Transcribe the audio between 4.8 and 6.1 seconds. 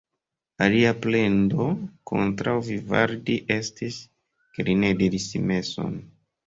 ne diris meson.